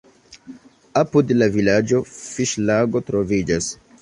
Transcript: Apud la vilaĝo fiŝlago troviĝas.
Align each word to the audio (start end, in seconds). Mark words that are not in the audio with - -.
Apud 1.01 1.33
la 1.41 1.49
vilaĝo 1.57 2.01
fiŝlago 2.15 3.05
troviĝas. 3.13 3.71